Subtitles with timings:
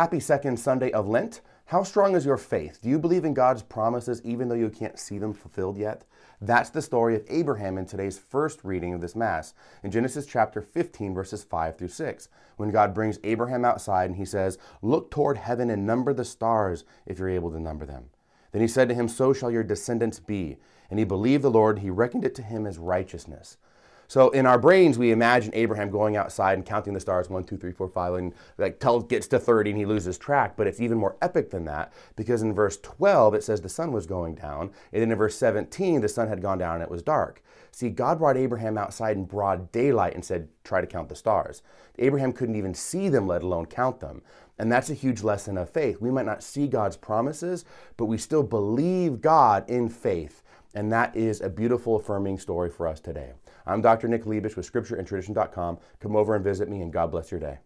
[0.00, 1.42] Happy second Sunday of Lent.
[1.66, 2.80] How strong is your faith?
[2.80, 6.06] Do you believe in God's promises even though you can't see them fulfilled yet?
[6.40, 9.52] That's the story of Abraham in today's first reading of this Mass,
[9.82, 14.24] in Genesis chapter 15, verses 5 through 6, when God brings Abraham outside and he
[14.24, 18.08] says, Look toward heaven and number the stars if you're able to number them.
[18.52, 20.56] Then he said to him, So shall your descendants be.
[20.88, 23.58] And he believed the Lord, he reckoned it to him as righteousness.
[24.10, 27.56] So in our brains, we imagine Abraham going outside and counting the stars one, two,
[27.56, 30.56] three, four, five, and like till gets to 30 and he loses track.
[30.56, 33.92] But it's even more epic than that because in verse 12 it says the sun
[33.92, 36.90] was going down, and then in verse 17 the sun had gone down and it
[36.90, 37.40] was dark.
[37.70, 41.62] See, God brought Abraham outside in broad daylight and said, "Try to count the stars."
[41.96, 44.22] Abraham couldn't even see them, let alone count them.
[44.58, 46.00] And that's a huge lesson of faith.
[46.00, 47.64] We might not see God's promises,
[47.96, 50.42] but we still believe God in faith.
[50.74, 53.32] And that is a beautiful, affirming story for us today.
[53.66, 54.08] I'm Dr.
[54.08, 55.78] Nick Lebish with scriptureandtradition.com.
[55.98, 57.58] Come over and visit me, and God bless your day.